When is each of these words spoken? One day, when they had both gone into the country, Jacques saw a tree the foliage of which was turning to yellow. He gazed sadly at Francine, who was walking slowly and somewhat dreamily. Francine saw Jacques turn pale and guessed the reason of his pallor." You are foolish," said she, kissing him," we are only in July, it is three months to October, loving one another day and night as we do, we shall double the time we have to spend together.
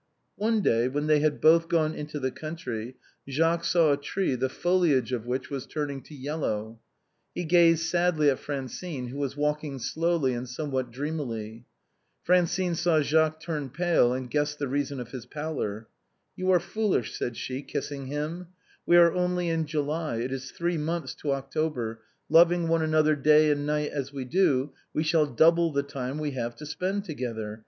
One 0.35 0.61
day, 0.61 0.87
when 0.87 1.05
they 1.05 1.19
had 1.19 1.39
both 1.39 1.67
gone 1.69 1.93
into 1.93 2.19
the 2.19 2.31
country, 2.31 2.95
Jacques 3.29 3.63
saw 3.65 3.93
a 3.93 3.97
tree 3.97 4.33
the 4.33 4.49
foliage 4.49 5.11
of 5.13 5.27
which 5.27 5.51
was 5.51 5.67
turning 5.67 6.01
to 6.05 6.15
yellow. 6.15 6.79
He 7.35 7.43
gazed 7.43 7.83
sadly 7.83 8.27
at 8.31 8.39
Francine, 8.39 9.09
who 9.09 9.19
was 9.19 9.37
walking 9.37 9.77
slowly 9.77 10.33
and 10.33 10.49
somewhat 10.49 10.89
dreamily. 10.89 11.65
Francine 12.23 12.73
saw 12.73 13.01
Jacques 13.03 13.39
turn 13.41 13.69
pale 13.69 14.11
and 14.11 14.27
guessed 14.31 14.57
the 14.57 14.67
reason 14.67 14.99
of 14.99 15.11
his 15.11 15.27
pallor." 15.27 15.87
You 16.35 16.49
are 16.49 16.59
foolish," 16.59 17.15
said 17.15 17.37
she, 17.37 17.61
kissing 17.61 18.07
him," 18.07 18.47
we 18.87 18.97
are 18.97 19.13
only 19.13 19.49
in 19.49 19.67
July, 19.67 20.15
it 20.15 20.31
is 20.31 20.49
three 20.49 20.79
months 20.79 21.13
to 21.17 21.31
October, 21.33 22.01
loving 22.27 22.67
one 22.67 22.81
another 22.81 23.15
day 23.15 23.51
and 23.51 23.67
night 23.67 23.91
as 23.91 24.11
we 24.11 24.25
do, 24.25 24.71
we 24.95 25.03
shall 25.03 25.27
double 25.27 25.71
the 25.71 25.83
time 25.83 26.17
we 26.17 26.31
have 26.31 26.55
to 26.55 26.65
spend 26.65 27.05
together. 27.05 27.59